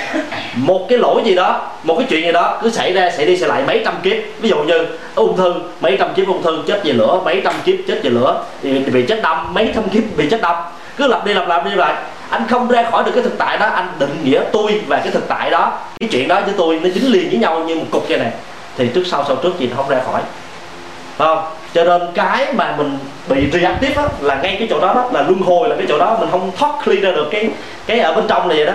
[0.55, 3.37] một cái lỗi gì đó, một cái chuyện gì đó, cứ xảy ra, xảy đi,
[3.37, 4.17] xảy lại mấy trăm kiếp.
[4.41, 7.55] Ví dụ như, ung thư, mấy trăm kiếp ung thư, chết về lửa, mấy trăm
[7.65, 10.57] kiếp chết về lửa, thì bị chết đâm, mấy trăm kiếp bị chết đâm.
[10.97, 11.95] Cứ lặp đi lặp lại đi lại.
[12.31, 15.11] Anh không ra khỏi được cái thực tại đó, anh định nghĩa tôi và cái
[15.11, 15.79] thực tại đó.
[16.01, 18.31] Cái chuyện đó với tôi nó dính liền với nhau như một cục như này
[18.79, 20.21] thì trước sau sau trước gì nó không ra khỏi.
[21.19, 21.45] Không?
[21.75, 25.23] Cho nên cái mà mình bị reactive á, là ngay cái chỗ đó, đó là
[25.23, 27.49] luân hồi là cái chỗ đó mình không thoát clean ra được cái
[27.87, 28.73] cái ở bên trong này vậy đó.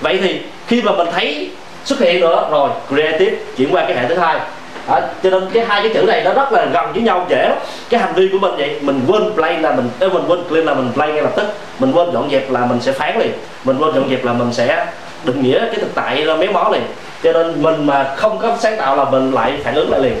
[0.00, 1.50] Vậy thì khi mà mình thấy
[1.84, 4.38] xuất hiện nữa rồi creative chuyển qua cái hệ thứ hai.
[4.88, 7.54] À, cho nên cái hai cái chữ này nó rất là gần với nhau dễ
[7.88, 10.74] cái hành vi của mình vậy mình quên play là mình mình quên clean là
[10.74, 11.46] mình play ngay lập tức.
[11.78, 13.32] Mình quên dọn dẹp là mình sẽ phán liền.
[13.64, 14.86] Mình quên dọn dẹp là mình sẽ
[15.24, 16.82] định nghĩa cái thực tại méo mó liền.
[17.22, 20.14] Cho nên mình mà không có sáng tạo là mình lại phản ứng lại liền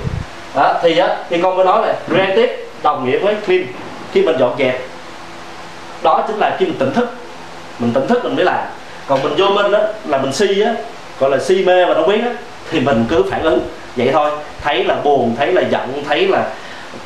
[0.58, 3.66] đó, thì á thì con mới nói là creative đồng nghĩa với clean.
[4.12, 4.80] Khi mình dọn dẹp
[6.02, 7.08] đó chính là khi mình tỉnh thức.
[7.78, 8.64] Mình tỉnh thức mình mới làm.
[9.08, 10.72] Còn mình vô minh đó là mình si á
[11.20, 12.30] gọi là si mê mà nó biết á
[12.70, 13.60] thì mình cứ phản ứng.
[13.96, 14.30] Vậy thôi
[14.62, 16.46] thấy là buồn thấy là giận thấy là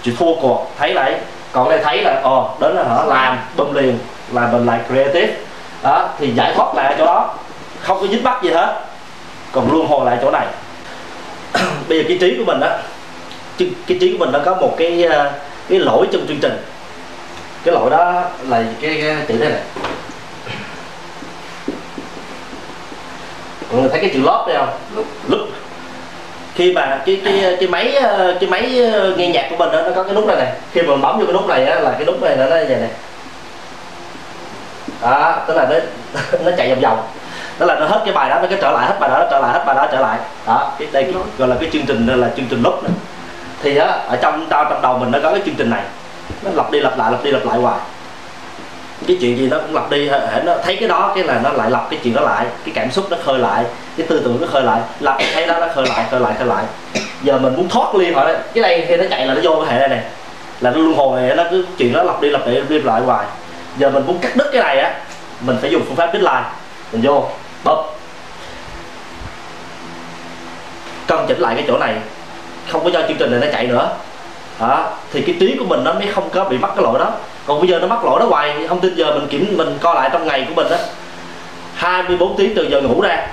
[0.02, 1.14] chịu thua cuộc thấy lại
[1.52, 3.98] còn đây thấy là ồ đến là họ làm bơm liền
[4.32, 5.34] là mình lại creative.
[5.82, 7.34] Đó thì giải thoát lại chỗ đó.
[7.80, 8.80] Không có dính bắt gì hết.
[9.52, 10.46] Còn luôn hồi lại chỗ này.
[11.88, 12.68] Bây giờ cái trí của mình đó
[13.58, 15.32] cái trí của mình nó có một cái ờ,
[15.68, 16.56] cái lỗi trong chương trình.
[17.64, 19.60] Cái lỗi đó là cái, cái chữ đây này
[23.72, 24.68] mọi người thấy cái chữ lót đây không?
[25.28, 25.48] Lúc
[26.54, 29.82] khi mà cái cái cái máy ờ, cái máy ờ, nghe nhạc của mình đó,
[29.82, 31.80] nó có cái nút này này khi mà mình bấm vô cái nút này á,
[31.80, 32.90] là cái nút này nó nó như vậy này
[35.02, 35.76] đó tức là nó
[36.44, 37.06] nó chạy vòng vòng.
[37.58, 39.38] Tức là nó hết cái bài đó nó cái trở lại hết bài đó trở
[39.40, 40.18] lại hết bài đó trở lại.
[40.46, 42.92] Đó cái đây gọi là cái chương trình là chương trình lúc này
[43.62, 45.82] thì á, ở trong tao trong đầu mình nó có cái chương trình này.
[46.42, 47.78] Nó lặp đi lặp lại, lặp đi lặp lại hoài.
[49.06, 51.50] Cái chuyện gì nó cũng lặp đi hệ nó thấy cái đó, cái là nó
[51.50, 52.46] lại lặp cái chuyện đó lại.
[52.64, 53.64] Cái cảm xúc nó khơi lại,
[53.96, 54.80] cái tư tưởng nó khơi lại.
[55.00, 56.64] Lặp, thấy đó, nó khơi lại khơi lại khơi lại.
[57.22, 59.64] Giờ mình muốn thoát ly khỏi đây cái này khi nó chạy là nó vô
[59.64, 60.02] cái hệ này nè.
[60.60, 62.78] Là nó luân hồi này nó cứ, chuyện đó lặp đi lặp đi lặp đi
[62.78, 63.26] lặp lại hoài.
[63.78, 64.94] Giờ mình muốn cắt đứt cái này á,
[65.40, 66.44] mình phải dùng phương pháp deadline
[66.92, 67.28] mình vô,
[67.64, 67.84] bóp.
[71.06, 71.94] Cân chỉnh lại cái chỗ này
[72.70, 73.88] không có cho chương trình này nó chạy nữa.
[74.60, 77.10] Đó, thì cái trí của mình nó mới không có bị mắc cái lỗi đó.
[77.46, 79.94] Còn bây giờ nó mắc lỗi đó hoài, không tin giờ mình kiểm, mình coi
[79.94, 80.78] lại trong ngày của mình á.
[81.74, 83.26] 24 tiếng từ giờ ngủ ra.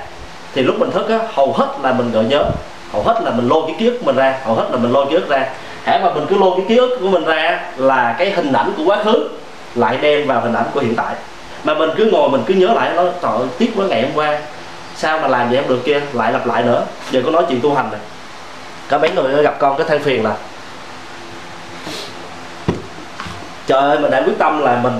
[0.54, 2.44] Thì lúc mình thức á, hầu hết là mình gợi nhớ.
[2.92, 4.36] Hầu hết là mình lôi cái ký ức của mình ra.
[4.46, 5.46] Hầu hết là mình lôi ký ức ra.
[5.84, 8.74] Hãy mà mình cứ lôi cái ký ức của mình ra là cái hình ảnh
[8.78, 9.30] của quá khứ
[9.76, 11.16] lại đem vào hình ảnh của hiện tại.
[11.64, 14.40] Mà mình cứ ngồi mình cứ nhớ lại nó trời tiếc quá ngày hôm qua,
[14.96, 16.84] sao mà làm vậy em được kia, lại lặp lại nữa.
[17.12, 18.02] Giờ có nói chuyện tu hành này
[18.90, 20.36] có mấy người gặp con cái than phiền là
[23.70, 25.00] trời ơi, mình đã quyết tâm là mình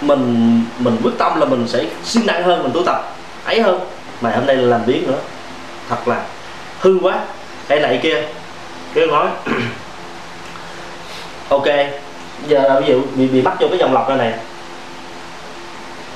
[0.00, 3.16] mình mình quyết tâm là mình sẽ siêng năng hơn, mình tu tập.
[3.44, 3.80] Ấy hơn
[4.20, 5.18] mà hôm nay là làm biến nữa.
[5.88, 6.22] Thật là
[6.80, 7.18] hư quá.
[7.68, 8.22] Cái này kia.
[8.94, 9.26] Cái nói.
[11.48, 11.66] Ok.
[12.48, 14.32] Giờ là ví dụ bị bị bắt vô cái dòng lọc này này.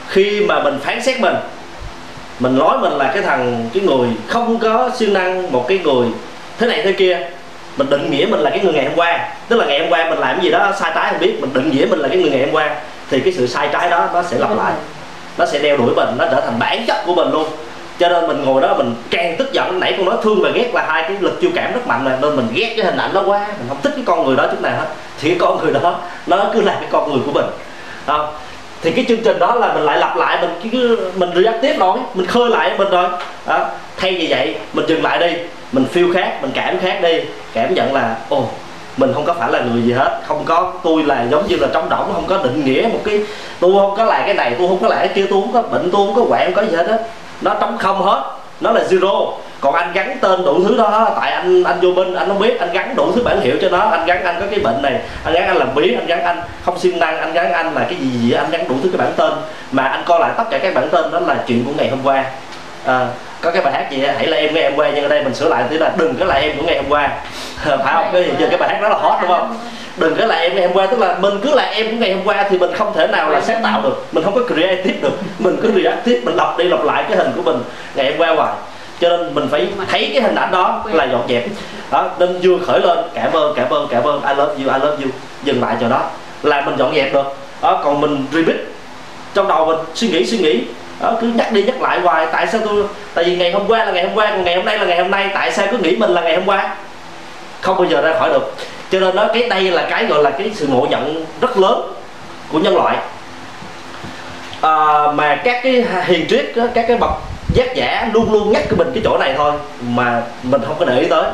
[0.09, 1.35] Khi mà mình phán xét mình
[2.38, 6.09] mình nói mình là cái thằng, cái người không có siêng năng, một cái người
[6.62, 7.18] thế này thế kia.
[7.77, 9.29] Mình định nghĩa mình là cái người ngày hôm qua.
[9.48, 11.37] Tức là ngày hôm qua mình làm cái gì đó sai trái không biết.
[11.40, 12.70] Mình định nghĩa mình là cái người ngày hôm qua.
[13.11, 14.72] Thì cái sự sai trái đó nó sẽ lặp lại.
[15.38, 17.46] nó sẽ đeo đuổi mình nó trở thành bản chất của mình luôn.
[17.98, 19.81] Cho nên mình ngồi đó mình càng tức giận.
[19.81, 22.14] Nãy con nói thương và ghét là hai cái lực chiêu cảm rất mạnh này
[22.22, 23.46] nên mình ghét cái hình ảnh đó quá.
[23.59, 24.87] Mình không thích cái con người đó chút nào hết.
[25.20, 27.46] Thì cái con người đó nó cứ là cái con người của mình.
[28.07, 28.35] Không
[28.83, 31.77] thì cái chương trình đó là mình lại lặp lại mình cứ mình react tiếp
[31.79, 33.09] rồi mình khơi lại mình rồi.
[33.46, 33.66] Đó.
[33.96, 35.37] thay vì vậy mình dừng lại đi
[35.72, 37.20] mình feel khác mình cảm khác đi.
[37.52, 38.48] Cảm nhận là ồ
[38.96, 40.20] mình không có phải là người gì hết.
[40.26, 43.20] Không có tôi là giống như là trống rỗng không có định nghĩa một cái
[43.61, 45.62] tôi không có lại cái này tôi không có lại cái kia tôi không có
[45.62, 46.96] bệnh tôi không có quẹ không có gì hết á.
[47.40, 48.22] Nó trống không hết
[48.61, 49.32] nó là zero.
[49.61, 52.61] Còn anh gắn tên đủ thứ đó tại anh anh vô bên anh không biết
[52.61, 53.78] anh gắn đủ thứ bản hiệu cho nó.
[53.78, 56.40] Anh gắn anh có cái bệnh này anh gắn anh làm biến anh gắn anh
[56.64, 58.98] không siêng năng anh gắn anh là cái gì gì anh gắn đủ thứ cái
[58.98, 59.32] bản tên.
[59.72, 61.98] Mà anh coi lại tất cả các bản tên đó là chuyện của ngày hôm
[62.04, 62.24] qua.
[62.85, 63.06] À,
[63.42, 65.35] có cái bài hát gì hãy là em ngày em qua, nhưng ở đây mình
[65.35, 67.09] sửa lại tí là đừng có là em của ngày em qua.
[67.64, 68.09] Phải không?
[68.12, 69.57] Cái giờ cái bài hát đó là hot, đúng không?
[69.96, 72.12] Đừng có là em ngày hôm qua, tức là mình cứ là em của ngày
[72.12, 74.07] hôm qua thì mình không thể nào là sáng tạo được.
[74.12, 75.18] Mình không có creative được.
[75.38, 77.57] Mình cứ reactive, mình lặp đi lặp lại cái hình của mình
[77.94, 78.55] ngày hôm qua hoài.
[79.00, 81.44] Cho nên mình phải thấy cái hình ảnh đó là dọn dẹp.
[81.90, 84.22] Đó, nên vừa khởi lên, cảm ơn cảm ơn cảm ơn.
[84.28, 85.11] I love you, I love you.
[85.44, 86.02] Dừng lại chỗ đó.
[86.42, 87.37] Là mình dọn dẹp được.
[87.62, 88.57] Đó, còn mình repeat
[89.35, 90.62] trong đầu mình, suy nghĩ suy nghĩ
[91.03, 92.85] đó, cứ nhắc đi nhắc lại hoài tại sao tôi
[93.15, 94.99] tại vì ngày hôm qua là ngày hôm qua còn ngày hôm nay là ngày
[94.99, 96.77] hôm nay tại sao cứ nghĩ mình là ngày hôm qua?
[97.61, 98.55] Không bao giờ ra khỏi được.
[98.91, 101.95] Cho nên đó cái đây là cái gọi là cái sự ngộ nhận rất lớn
[102.53, 102.97] của nhân loại.
[104.61, 107.11] À, mà các cái hiền triết các cái bậc
[107.55, 109.53] giác giả luôn luôn nhắc cái mình cái chỗ này thôi
[109.88, 111.25] mà mình không có để ý tới.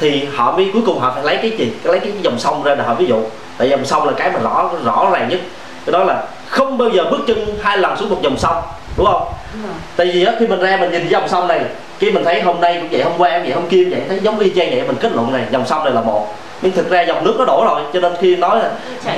[0.00, 1.72] Thì họ mới cuối cùng họ phải lấy cái gì?
[1.84, 3.22] Lấy cái dòng sông ra để họ ví dụ.
[3.58, 5.40] Tại dòng sông là cái mà rõ rõ ràng nhất.
[5.86, 8.56] Cái đó là không bao giờ bước chân hai lần xuống một dòng sông
[8.96, 9.32] đúng không?
[9.96, 11.60] Tại vì á khi mình ra mình nhìn dòng sông này
[11.98, 14.02] khi mình thấy hôm nay cũng vậy hôm qua cũng vậy hôm kia cũng vậy
[14.08, 16.34] thấy giống y chang vậy mình kết luận này dòng sông này là một.
[16.62, 18.70] Nhưng thực ra dòng nước nó đổ rồi cho nên khi nói là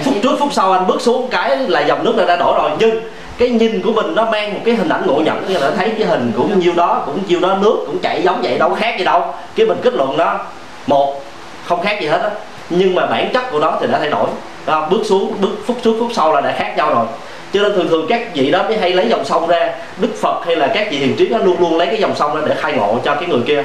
[0.04, 2.70] phút trước phút sau anh bước xuống cái là dòng nước này đã đổ rồi.
[2.78, 3.00] Nhưng
[3.38, 5.92] cái nhìn của mình nó mang một cái hình ảnh ngộ nhận như là thấy
[5.98, 8.94] cái hình cũng nhiêu đó cũng nhiêu đó nước cũng chảy giống vậy đâu khác
[8.98, 9.34] gì đâu.
[9.56, 10.38] Cái mình kết luận nó
[10.86, 11.22] một
[11.66, 12.30] không khác gì hết á.
[12.70, 14.26] Nhưng mà bản chất của nó thì đã thay đổi
[14.66, 17.06] đó, bước xuống bước phút trước phút sau là đã khác nhau rồi.
[17.52, 20.46] Cho nên thường thường các vị đó mới hay lấy dòng sông ra đức phật
[20.46, 22.54] hay là các vị hiền trí đó luôn luôn lấy cái dòng sông ra để
[22.58, 23.64] khai ngộ cho cái người kia.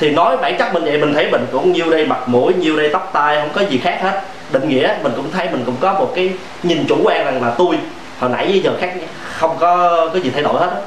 [0.00, 2.76] Thì nói bản chất mình vậy mình thấy mình cũng nhiêu đây mặt mũi nhiêu
[2.76, 4.22] đây tóc tai không có gì khác hết.
[4.52, 6.30] Định nghĩa mình cũng thấy mình cũng có một cái
[6.62, 7.76] nhìn chủ quan rằng là tôi
[8.20, 8.92] hồi nãy với giờ khác
[9.38, 10.82] không có cái gì thay đổi hết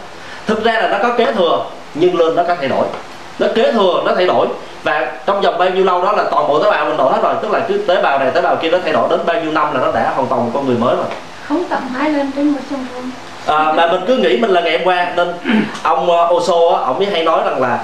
[0.48, 2.88] thực ra là nó có kế thừa nhưng lên nó có thay đổi.
[3.40, 4.48] Nó kế thừa nó thay đổi
[4.86, 7.20] và trong vòng bao nhiêu lâu đó là toàn bộ tế bào mình đổi hết
[7.24, 7.34] rồi.
[7.42, 9.52] Tức là cứ tế bào này tế bào kia nó thay đổi đến bao nhiêu
[9.52, 11.06] năm là nó đã hoàn toàn một con người mới rồi.
[11.48, 13.10] Không tận hai lần trên một luôn.
[13.46, 15.34] À, mà mình cứ nghĩ mình là ngày hôm qua nên
[15.84, 17.80] ông uh, Osho á, ông mới hay nói rằng là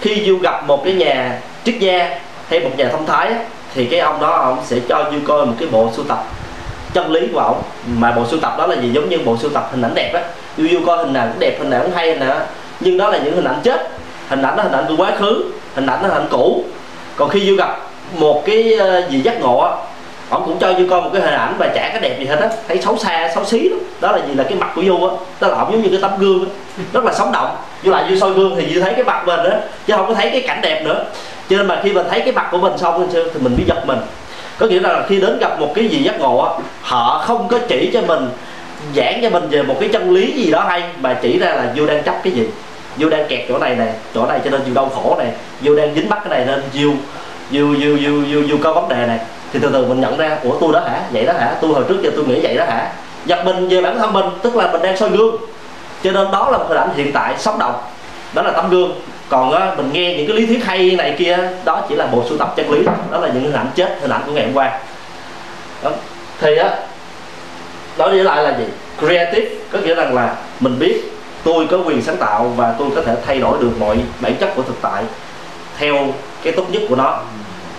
[0.00, 3.34] khi du gặp một cái nhà triết gia hay một nhà thông thái á,
[3.74, 6.24] thì cái ông đó ông sẽ cho du coi một cái bộ sưu tập
[6.92, 8.90] chân lý của ông mà bộ sưu tập đó là gì?
[8.92, 10.20] Giống như bộ sưu tập hình ảnh đẹp á.
[10.58, 12.36] Du du coi hình nào cũng đẹp hình nào cũng hay hình nào
[12.80, 13.90] nhưng đó là những hình ảnh chết.
[14.28, 15.44] Hình ảnh đó hình ảnh của quá khứ
[15.76, 16.64] hình ảnh nó hình ảnh cũ.
[17.16, 17.78] Còn khi du gặp
[18.18, 19.70] một cái ờ, gì giác ngộ á,
[20.30, 22.38] ông cũng cho du coi một cái hình ảnh và chả cái đẹp gì hết
[22.40, 23.78] á, thấy xấu xa, xấu xí lắm.
[24.00, 24.34] Đó là gì?
[24.34, 26.50] Là cái mặt của du á đó là ổng giống như cái tấm gương á,
[26.92, 27.56] rất là sống động.
[27.82, 30.14] Vô lại du soi gương thì du thấy cái mặt mình á, chứ không có
[30.14, 31.04] thấy cái cảnh đẹp nữa.
[31.50, 33.86] Cho nên mà khi mình thấy cái mặt của mình xong thì mình mới giật
[33.86, 33.98] mình.
[34.58, 36.50] Có nghĩa là khi đến gặp một cái gì giác ngộ á,
[36.82, 38.28] họ không có chỉ cho mình,
[38.96, 41.72] giảng cho mình về một cái chân lý gì đó hay, mà chỉ ra là
[41.76, 42.46] du đang chấp cái gì
[42.98, 45.32] du đang kẹt chỗ này này chỗ này cho nên du đau khổ này
[45.62, 46.92] du đang dính mắc cái này nên du
[47.50, 49.18] du du du du, du có vấn đề này
[49.52, 51.00] thì từ từ mình nhận ra ủa tôi đó hả?
[51.10, 51.54] Vậy đó hả?
[51.60, 52.92] Tôi hồi trước giờ tôi nghĩ vậy đó hả?
[53.26, 55.36] Giật mình về bản thân mình tức là mình đang soi gương.
[56.02, 57.74] Cho nên đó là một hình ảnh hiện tại sống động.
[58.34, 59.00] Đó là tấm gương.
[59.28, 62.24] Còn á, mình nghe những cái lý thuyết hay này kia đó chỉ là bộ
[62.28, 62.84] sưu tập chân lý.
[63.10, 64.78] Đó là những hình ảnh chết hình ảnh của ngày hôm qua.
[65.82, 65.90] Đó.
[66.40, 66.70] thì á
[67.98, 68.64] nói nghĩa lại là gì?
[68.98, 71.02] Creative có nghĩa rằng là mình biết
[71.46, 74.50] tôi có quyền sáng tạo và tôi có thể thay đổi được mọi bản chất
[74.56, 75.02] của thực tại
[75.78, 75.96] theo
[76.42, 77.18] cái tốt nhất của nó.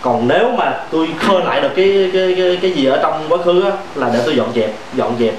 [0.02, 3.38] Còn nếu mà tôi khơi lại được cái cái cái, cái gì ở trong quá
[3.46, 5.34] khứ á, là để tôi dọn dẹp dọn dẹp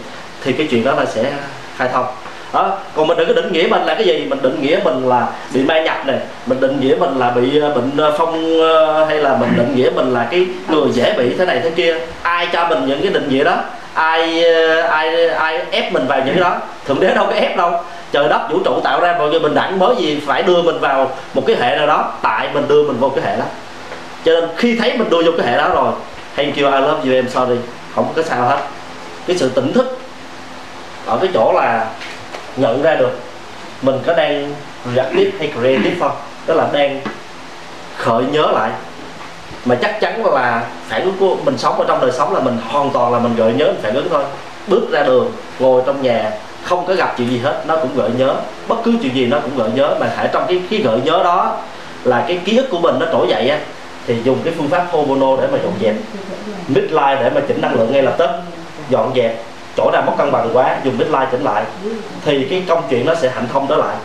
[0.44, 1.32] thì cái chuyện đó là sẽ
[1.76, 2.06] khai thông.
[2.52, 4.26] Đó còn mình đừng có định nghĩa mình là cái gì.
[4.30, 7.60] Mình định nghĩa mình là bị ma nhập này mình định nghĩa mình là bị
[7.60, 11.14] ờ, bệnh ờ, phong ờ, hay là mình định nghĩa mình là cái người dễ
[11.18, 11.96] bị thế này thế kia.
[12.22, 13.56] Ai cho mình những cái định nghĩa đó?
[13.94, 14.44] Ai
[14.82, 16.56] ai ai ép mình vào những cái đó?
[16.86, 17.72] Thượng đế đâu có ép đâu
[18.12, 20.78] trời đất, vũ trụ tạo ra mọi người bình đẳng mới gì phải đưa mình
[20.80, 22.12] vào một cái hệ nào đó.
[22.22, 23.44] Tại mình đưa mình vào cái hệ đó.
[24.24, 25.92] Cho nên khi thấy mình đưa vô cái hệ đó rồi,
[26.36, 27.54] thank you, I love you em sorry.
[27.94, 28.58] Không có sao hết.
[29.26, 29.98] Cái sự tỉnh thức
[31.06, 31.86] ở cái chỗ là
[32.56, 33.18] nhận ra được
[33.82, 34.54] mình có đang
[34.94, 36.16] reactive hay creative không?
[36.46, 37.00] Đó là đang
[37.96, 38.70] khởi nhớ lại.
[39.64, 42.58] Mà chắc chắn là phản ứng của mình sống ở trong đời sống là mình
[42.68, 44.24] hoàn toàn là mình gợi nhớ phản ứng thôi.
[44.66, 46.30] Bước ra đường, ngồi trong nhà
[46.68, 48.34] không có gặp chuyện gì hết nó cũng gợi nhớ.
[48.68, 51.20] Bất cứ chuyện gì nó cũng gợi nhớ mà phải trong cái cái gợi nhớ
[51.24, 51.56] đó
[52.04, 53.58] là cái ký ức của mình nó trỗi dậy á
[54.06, 55.94] thì dùng cái phương pháp Homono để mà dọn dẹp.
[56.68, 58.30] Midline để mà chỉnh năng lượng ngay lập tức.
[58.90, 59.42] Dọn dẹp
[59.76, 61.62] chỗ nào mất cân bằng quá dùng midline chỉnh lại
[62.24, 63.96] thì cái công chuyện nó sẽ hạnh thông trở lại.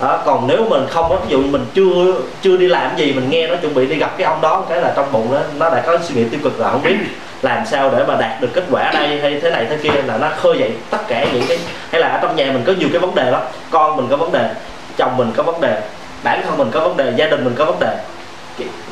[0.00, 3.30] Đó, còn nếu mình không có ví dụ mình chưa chưa đi làm gì mình
[3.30, 5.70] nghe nó chuẩn bị đi gặp cái ông đó cái là trong bụng đó nó
[5.70, 6.96] đã có suy nghĩ tiêu cực là không biết
[7.44, 10.16] làm sao để mà đạt được kết quả đây hay thế này thế kia là
[10.16, 11.58] nó khơi dậy tất cả những cái
[11.90, 13.40] hay là ở trong nhà mình có nhiều cái vấn đề lắm.
[13.70, 14.50] Con mình có vấn đề
[14.96, 15.80] chồng mình có vấn đề
[16.22, 17.96] bản thân mình có vấn đề gia đình mình có vấn đề.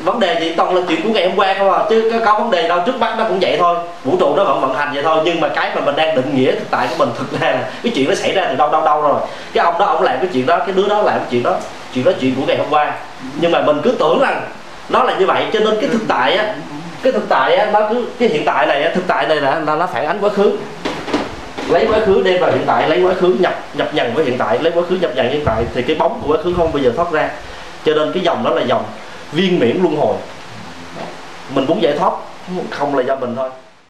[0.03, 2.39] Vấn đề gì toàn là chuyện của ngày hôm qua không à chứ có, có
[2.39, 3.77] vấn đề đâu trước mắt nó cũng vậy thôi.
[4.03, 6.35] Vũ trụ nó vẫn vận hành vậy thôi nhưng mà cái mà mình đang định
[6.35, 8.71] nghĩa thực tại của mình thực ra là cái chuyện nó xảy ra từ đâu
[8.71, 9.21] đâu đâu rồi.
[9.53, 11.55] Cái ông đó ông làm cái chuyện đó cái đứa đó làm cái chuyện đó
[11.93, 12.93] chuyện đó chuyện của ngày hôm qua.
[13.41, 14.41] Nhưng mà mình cứ tưởng rằng
[14.89, 16.53] nó là như vậy cho nên cái thực tại á
[17.03, 19.59] cái thực tại á nó cứ cái hiện tại này á thực tại này là,
[19.65, 20.57] nó, nó phản ánh quá khứ.
[21.69, 24.37] Lấy quá khứ đem vào hiện tại lấy quá khứ nhập nhập nhằn với hiện
[24.37, 26.73] tại lấy quá khứ nhập nhằn hiện tại thì cái bóng của quá khứ không
[26.73, 27.29] bao giờ thoát ra.
[27.85, 28.83] Cho nên cái dòng đó là dòng
[29.31, 30.15] viên miễn luân hồi.
[31.49, 32.13] Mình muốn giải thoát
[32.69, 33.49] không là do mình thôi.